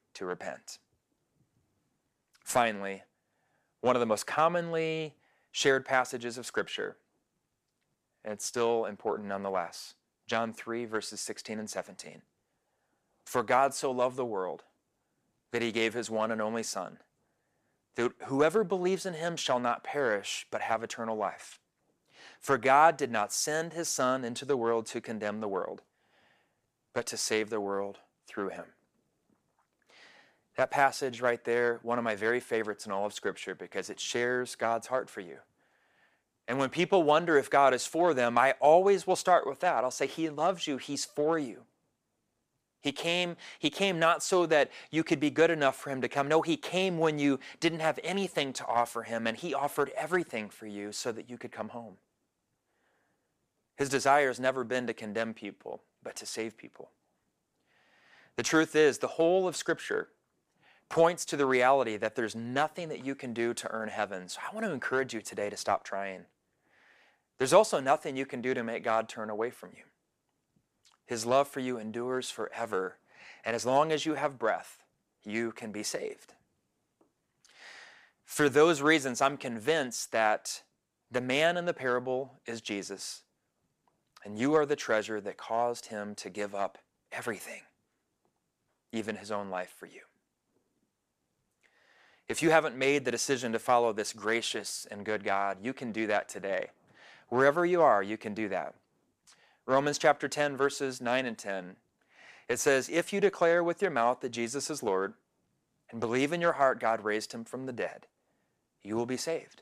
to 0.13 0.25
repent. 0.25 0.79
Finally, 2.43 3.03
one 3.81 3.95
of 3.95 3.99
the 3.99 4.05
most 4.05 4.27
commonly 4.27 5.15
shared 5.51 5.85
passages 5.85 6.37
of 6.37 6.45
Scripture, 6.45 6.97
and 8.23 8.33
it's 8.33 8.45
still 8.45 8.85
important 8.85 9.27
nonetheless. 9.27 9.95
John 10.27 10.53
3, 10.53 10.85
verses 10.85 11.19
16 11.19 11.59
and 11.59 11.69
17. 11.69 12.21
For 13.25 13.43
God 13.43 13.73
so 13.73 13.91
loved 13.91 14.15
the 14.15 14.25
world 14.25 14.63
that 15.51 15.61
he 15.61 15.71
gave 15.71 15.93
his 15.93 16.09
one 16.09 16.31
and 16.31 16.41
only 16.41 16.63
Son, 16.63 16.99
that 17.95 18.13
whoever 18.25 18.63
believes 18.63 19.05
in 19.05 19.13
him 19.13 19.35
shall 19.35 19.59
not 19.59 19.83
perish, 19.83 20.47
but 20.51 20.61
have 20.61 20.83
eternal 20.83 21.17
life. 21.17 21.59
For 22.39 22.57
God 22.57 22.97
did 22.97 23.11
not 23.11 23.33
send 23.33 23.73
his 23.73 23.89
Son 23.89 24.23
into 24.23 24.45
the 24.45 24.57
world 24.57 24.85
to 24.87 25.01
condemn 25.01 25.41
the 25.41 25.47
world, 25.47 25.81
but 26.93 27.05
to 27.07 27.17
save 27.17 27.49
the 27.49 27.61
world 27.61 27.99
through 28.27 28.49
him. 28.49 28.65
That 30.61 30.69
passage 30.69 31.21
right 31.21 31.43
there, 31.43 31.79
one 31.81 31.97
of 31.97 32.03
my 32.03 32.15
very 32.15 32.39
favorites 32.39 32.85
in 32.85 32.91
all 32.91 33.07
of 33.07 33.13
Scripture 33.13 33.55
because 33.55 33.89
it 33.89 33.99
shares 33.99 34.53
God's 34.53 34.85
heart 34.85 35.09
for 35.09 35.19
you. 35.19 35.37
And 36.47 36.59
when 36.59 36.69
people 36.69 37.01
wonder 37.01 37.35
if 37.35 37.49
God 37.49 37.73
is 37.73 37.87
for 37.87 38.13
them, 38.13 38.37
I 38.37 38.53
always 38.59 39.07
will 39.07 39.15
start 39.15 39.47
with 39.47 39.61
that. 39.61 39.83
I'll 39.83 39.89
say, 39.89 40.05
He 40.05 40.29
loves 40.29 40.67
you, 40.67 40.77
He's 40.77 41.03
for 41.03 41.39
you. 41.39 41.63
He 42.79 42.91
came, 42.91 43.37
he 43.57 43.71
came 43.71 43.97
not 43.97 44.21
so 44.21 44.45
that 44.45 44.69
you 44.91 45.03
could 45.03 45.19
be 45.19 45.31
good 45.31 45.49
enough 45.49 45.77
for 45.77 45.89
him 45.89 45.99
to 46.01 46.07
come. 46.07 46.27
No, 46.27 46.43
he 46.43 46.57
came 46.57 46.99
when 46.99 47.17
you 47.17 47.39
didn't 47.59 47.79
have 47.79 47.99
anything 48.03 48.53
to 48.53 48.67
offer 48.67 49.01
him, 49.01 49.25
and 49.25 49.37
he 49.37 49.55
offered 49.55 49.91
everything 49.97 50.47
for 50.47 50.67
you 50.67 50.91
so 50.91 51.11
that 51.11 51.27
you 51.27 51.39
could 51.39 51.51
come 51.51 51.69
home. 51.69 51.95
His 53.77 53.89
desire 53.89 54.27
has 54.27 54.39
never 54.39 54.63
been 54.63 54.85
to 54.85 54.93
condemn 54.93 55.33
people, 55.33 55.81
but 56.03 56.15
to 56.17 56.27
save 56.27 56.55
people. 56.55 56.91
The 58.35 58.43
truth 58.43 58.75
is, 58.75 58.99
the 58.99 59.07
whole 59.07 59.47
of 59.47 59.55
Scripture 59.55 60.09
points 60.91 61.23
to 61.25 61.37
the 61.37 61.45
reality 61.45 61.95
that 61.97 62.15
there's 62.15 62.35
nothing 62.35 62.89
that 62.89 63.05
you 63.05 63.15
can 63.15 63.33
do 63.33 63.53
to 63.53 63.71
earn 63.71 63.87
heaven. 63.87 64.27
So 64.27 64.39
I 64.47 64.53
want 64.53 64.65
to 64.65 64.71
encourage 64.73 65.13
you 65.13 65.21
today 65.21 65.49
to 65.49 65.57
stop 65.57 65.83
trying. 65.83 66.25
There's 67.37 67.53
also 67.53 67.79
nothing 67.79 68.17
you 68.17 68.25
can 68.25 68.41
do 68.41 68.53
to 68.53 68.63
make 68.63 68.83
God 68.83 69.09
turn 69.09 69.29
away 69.29 69.49
from 69.49 69.71
you. 69.75 69.83
His 71.07 71.25
love 71.25 71.47
for 71.47 71.61
you 71.61 71.77
endures 71.77 72.29
forever. 72.29 72.97
And 73.43 73.55
as 73.55 73.65
long 73.65 73.91
as 73.91 74.05
you 74.05 74.15
have 74.15 74.37
breath, 74.37 74.83
you 75.23 75.51
can 75.51 75.71
be 75.71 75.81
saved. 75.81 76.33
For 78.25 78.49
those 78.49 78.81
reasons, 78.81 79.21
I'm 79.21 79.37
convinced 79.37 80.11
that 80.11 80.61
the 81.09 81.21
man 81.21 81.57
in 81.57 81.65
the 81.65 81.73
parable 81.73 82.39
is 82.45 82.61
Jesus, 82.61 83.23
and 84.23 84.37
you 84.37 84.53
are 84.53 84.65
the 84.65 84.75
treasure 84.75 85.19
that 85.21 85.37
caused 85.37 85.87
him 85.87 86.15
to 86.15 86.29
give 86.29 86.53
up 86.53 86.77
everything, 87.11 87.61
even 88.91 89.15
his 89.15 89.31
own 89.31 89.49
life 89.49 89.73
for 89.77 89.85
you. 89.85 90.01
If 92.31 92.41
you 92.41 92.51
haven't 92.51 92.77
made 92.77 93.03
the 93.03 93.11
decision 93.11 93.51
to 93.51 93.59
follow 93.59 93.91
this 93.91 94.13
gracious 94.13 94.87
and 94.89 95.03
good 95.03 95.25
God, 95.25 95.57
you 95.61 95.73
can 95.73 95.91
do 95.91 96.07
that 96.07 96.29
today. 96.29 96.67
Wherever 97.27 97.65
you 97.65 97.81
are, 97.81 98.01
you 98.01 98.15
can 98.15 98.33
do 98.33 98.47
that. 98.47 98.73
Romans 99.65 99.97
chapter 99.97 100.29
10, 100.29 100.55
verses 100.55 101.01
9 101.01 101.25
and 101.25 101.37
10. 101.37 101.75
It 102.47 102.57
says, 102.57 102.87
If 102.87 103.11
you 103.11 103.19
declare 103.19 103.61
with 103.61 103.81
your 103.81 103.91
mouth 103.91 104.21
that 104.21 104.29
Jesus 104.29 104.69
is 104.69 104.81
Lord 104.81 105.13
and 105.89 105.99
believe 105.99 106.31
in 106.31 106.39
your 106.39 106.53
heart 106.53 106.79
God 106.79 107.03
raised 107.03 107.33
him 107.33 107.43
from 107.43 107.65
the 107.65 107.73
dead, 107.73 108.07
you 108.81 108.95
will 108.95 109.05
be 109.05 109.17
saved. 109.17 109.61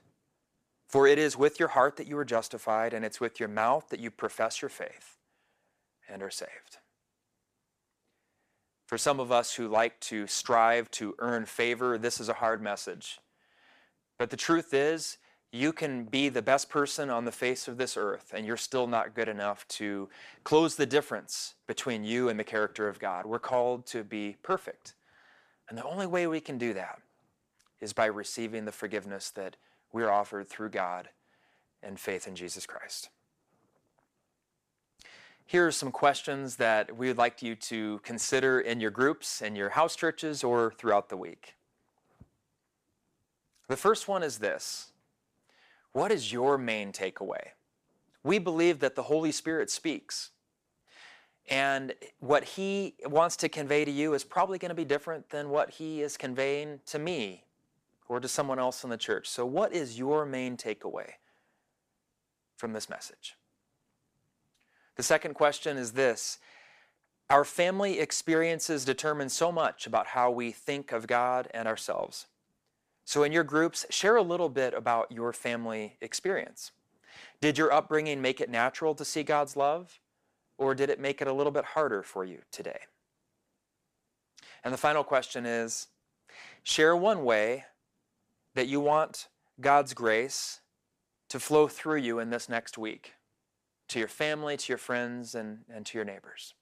For 0.87 1.07
it 1.07 1.17
is 1.17 1.35
with 1.35 1.59
your 1.59 1.69
heart 1.69 1.95
that 1.95 2.05
you 2.05 2.19
are 2.19 2.23
justified, 2.23 2.93
and 2.93 3.03
it's 3.03 3.19
with 3.19 3.39
your 3.39 3.49
mouth 3.49 3.89
that 3.89 3.99
you 3.99 4.11
profess 4.11 4.61
your 4.61 4.69
faith 4.69 5.17
and 6.07 6.21
are 6.21 6.29
saved. 6.29 6.77
For 8.89 8.97
some 8.97 9.19
of 9.19 9.31
us 9.31 9.53
who 9.53 9.67
like 9.67 9.99
to 9.99 10.25
strive 10.25 10.89
to 10.93 11.13
earn 11.19 11.45
favor, 11.45 11.99
this 11.99 12.19
is 12.19 12.27
a 12.27 12.33
hard 12.33 12.59
message. 12.59 13.19
But 14.17 14.31
the 14.31 14.35
truth 14.35 14.73
is, 14.73 15.19
you 15.51 15.71
can 15.71 16.05
be 16.05 16.27
the 16.27 16.41
best 16.41 16.71
person 16.71 17.07
on 17.11 17.23
the 17.23 17.31
face 17.31 17.67
of 17.67 17.77
this 17.77 17.95
earth, 17.95 18.33
and 18.35 18.47
you're 18.47 18.57
still 18.57 18.87
not 18.87 19.13
good 19.13 19.29
enough 19.29 19.67
to 19.67 20.09
close 20.43 20.75
the 20.75 20.87
difference 20.87 21.53
between 21.67 22.03
you 22.03 22.29
and 22.29 22.39
the 22.39 22.43
character 22.43 22.87
of 22.87 22.97
God. 22.97 23.27
We're 23.27 23.37
called 23.37 23.85
to 23.85 24.03
be 24.03 24.37
perfect. 24.41 24.95
And 25.69 25.77
the 25.77 25.85
only 25.85 26.07
way 26.07 26.25
we 26.25 26.39
can 26.39 26.57
do 26.57 26.73
that 26.73 26.97
is 27.79 27.93
by 27.93 28.07
receiving 28.07 28.65
the 28.65 28.71
forgiveness 28.71 29.29
that 29.35 29.55
we're 29.93 30.09
offered 30.09 30.49
through 30.49 30.69
God 30.69 31.09
and 31.83 31.99
faith 31.99 32.27
in 32.27 32.35
Jesus 32.35 32.65
Christ. 32.65 33.09
Here 35.49 35.65
are 35.65 35.71
some 35.71 35.91
questions 35.91 36.57
that 36.57 36.95
we 36.95 37.07
would 37.07 37.17
like 37.17 37.41
you 37.41 37.55
to 37.55 37.97
consider 38.03 38.59
in 38.59 38.79
your 38.79 38.91
groups, 38.91 39.41
in 39.41 39.55
your 39.55 39.69
house 39.69 39.95
churches, 39.95 40.43
or 40.43 40.71
throughout 40.77 41.09
the 41.09 41.17
week. 41.17 41.55
The 43.67 43.75
first 43.75 44.07
one 44.07 44.21
is 44.21 44.37
this 44.37 44.91
What 45.91 46.11
is 46.11 46.31
your 46.31 46.59
main 46.59 46.91
takeaway? 46.91 47.53
We 48.21 48.37
believe 48.37 48.77
that 48.81 48.93
the 48.93 49.01
Holy 49.01 49.31
Spirit 49.31 49.71
speaks. 49.71 50.29
And 51.49 51.95
what 52.19 52.43
he 52.43 52.93
wants 53.05 53.35
to 53.37 53.49
convey 53.49 53.85
to 53.85 53.91
you 53.91 54.13
is 54.13 54.23
probably 54.23 54.59
going 54.59 54.69
to 54.69 54.75
be 54.75 54.85
different 54.85 55.31
than 55.31 55.49
what 55.49 55.71
he 55.71 56.03
is 56.03 56.15
conveying 56.15 56.79
to 56.85 56.99
me 56.99 57.45
or 58.07 58.19
to 58.19 58.27
someone 58.27 58.59
else 58.59 58.83
in 58.83 58.91
the 58.91 58.97
church. 58.97 59.27
So, 59.27 59.47
what 59.47 59.73
is 59.73 59.97
your 59.97 60.27
main 60.27 60.57
takeaway 60.57 61.13
from 62.55 62.73
this 62.73 62.87
message? 62.87 63.38
The 64.99 65.03
second 65.03 65.33
question 65.33 65.77
is 65.77 65.93
this 65.93 66.39
Our 67.29 67.45
family 67.45 68.01
experiences 68.01 68.83
determine 68.83 69.29
so 69.29 69.49
much 69.49 69.87
about 69.87 70.07
how 70.07 70.29
we 70.29 70.51
think 70.51 70.91
of 70.91 71.07
God 71.07 71.47
and 71.53 71.69
ourselves. 71.69 72.27
So, 73.05 73.23
in 73.23 73.31
your 73.31 73.45
groups, 73.45 73.85
share 73.89 74.17
a 74.17 74.21
little 74.21 74.49
bit 74.49 74.73
about 74.73 75.09
your 75.09 75.31
family 75.31 75.95
experience. 76.01 76.73
Did 77.39 77.57
your 77.57 77.71
upbringing 77.71 78.21
make 78.21 78.41
it 78.41 78.49
natural 78.49 78.93
to 78.95 79.05
see 79.05 79.23
God's 79.23 79.55
love, 79.55 80.01
or 80.57 80.75
did 80.75 80.89
it 80.89 80.99
make 80.99 81.21
it 81.21 81.29
a 81.29 81.33
little 81.33 81.53
bit 81.53 81.63
harder 81.63 82.03
for 82.03 82.25
you 82.25 82.39
today? 82.51 82.81
And 84.65 84.73
the 84.73 84.77
final 84.77 85.05
question 85.05 85.45
is 85.45 85.87
share 86.63 86.93
one 86.93 87.23
way 87.23 87.63
that 88.53 88.67
you 88.67 88.81
want 88.81 89.29
God's 89.61 89.93
grace 89.93 90.59
to 91.29 91.39
flow 91.39 91.69
through 91.69 91.99
you 91.99 92.19
in 92.19 92.31
this 92.31 92.49
next 92.49 92.77
week 92.77 93.13
to 93.89 93.99
your 93.99 94.07
family, 94.07 94.57
to 94.57 94.71
your 94.71 94.77
friends, 94.77 95.35
and, 95.35 95.59
and 95.73 95.85
to 95.87 95.97
your 95.97 96.05
neighbors. 96.05 96.53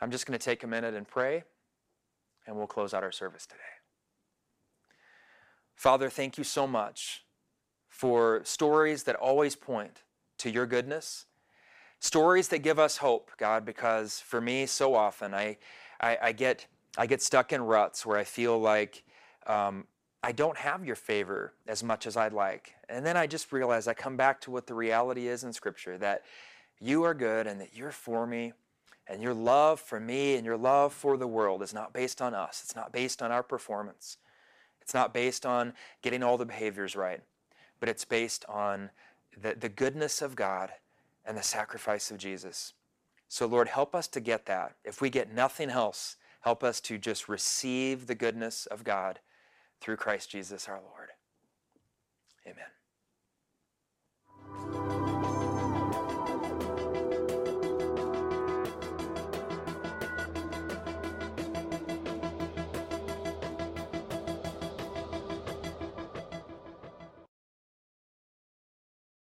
I'm 0.00 0.10
just 0.10 0.26
going 0.26 0.38
to 0.38 0.44
take 0.44 0.62
a 0.64 0.66
minute 0.66 0.94
and 0.94 1.06
pray, 1.06 1.44
and 2.46 2.56
we'll 2.56 2.66
close 2.66 2.92
out 2.94 3.02
our 3.02 3.12
service 3.12 3.46
today. 3.46 3.60
Father, 5.74 6.08
thank 6.08 6.38
you 6.38 6.44
so 6.44 6.66
much 6.66 7.24
for 7.88 8.40
stories 8.44 9.04
that 9.04 9.16
always 9.16 9.56
point 9.56 10.02
to 10.38 10.50
your 10.50 10.66
goodness, 10.66 11.26
stories 12.00 12.48
that 12.48 12.58
give 12.58 12.78
us 12.78 12.98
hope, 12.98 13.30
God, 13.38 13.64
because 13.64 14.20
for 14.20 14.40
me, 14.40 14.66
so 14.66 14.94
often 14.94 15.32
I, 15.32 15.56
I, 16.00 16.18
I 16.22 16.32
get, 16.32 16.66
I 16.98 17.06
get 17.06 17.22
stuck 17.22 17.52
in 17.52 17.62
ruts 17.62 18.04
where 18.04 18.18
I 18.18 18.24
feel 18.24 18.60
like 18.60 19.04
um, 19.46 19.86
I 20.24 20.32
don't 20.32 20.56
have 20.56 20.86
your 20.86 20.96
favor 20.96 21.52
as 21.68 21.84
much 21.84 22.06
as 22.06 22.16
I'd 22.16 22.32
like. 22.32 22.72
And 22.88 23.04
then 23.04 23.14
I 23.14 23.26
just 23.26 23.52
realize 23.52 23.86
I 23.86 23.92
come 23.92 24.16
back 24.16 24.40
to 24.40 24.50
what 24.50 24.66
the 24.66 24.72
reality 24.72 25.28
is 25.28 25.44
in 25.44 25.52
Scripture 25.52 25.98
that 25.98 26.22
you 26.80 27.04
are 27.04 27.12
good 27.12 27.46
and 27.46 27.60
that 27.60 27.76
you're 27.76 27.90
for 27.90 28.26
me. 28.26 28.54
And 29.06 29.22
your 29.22 29.34
love 29.34 29.80
for 29.80 30.00
me 30.00 30.36
and 30.36 30.46
your 30.46 30.56
love 30.56 30.94
for 30.94 31.18
the 31.18 31.26
world 31.26 31.62
is 31.62 31.74
not 31.74 31.92
based 31.92 32.22
on 32.22 32.32
us. 32.32 32.62
It's 32.64 32.74
not 32.74 32.90
based 32.90 33.20
on 33.20 33.32
our 33.32 33.42
performance. 33.42 34.16
It's 34.80 34.94
not 34.94 35.12
based 35.12 35.44
on 35.44 35.74
getting 36.00 36.22
all 36.22 36.38
the 36.38 36.46
behaviors 36.46 36.96
right. 36.96 37.20
But 37.78 37.90
it's 37.90 38.06
based 38.06 38.46
on 38.48 38.88
the, 39.38 39.54
the 39.54 39.68
goodness 39.68 40.22
of 40.22 40.36
God 40.36 40.70
and 41.26 41.36
the 41.36 41.42
sacrifice 41.42 42.10
of 42.10 42.16
Jesus. 42.16 42.72
So, 43.28 43.44
Lord, 43.44 43.68
help 43.68 43.94
us 43.94 44.08
to 44.08 44.20
get 44.20 44.46
that. 44.46 44.76
If 44.84 45.02
we 45.02 45.10
get 45.10 45.34
nothing 45.34 45.68
else, 45.68 46.16
help 46.40 46.64
us 46.64 46.80
to 46.80 46.96
just 46.96 47.28
receive 47.28 48.06
the 48.06 48.14
goodness 48.14 48.64
of 48.64 48.84
God 48.84 49.20
through 49.84 49.96
Christ 49.96 50.30
Jesus 50.30 50.66
our 50.66 50.80
Lord. 50.80 51.10
Amen. 52.46 52.64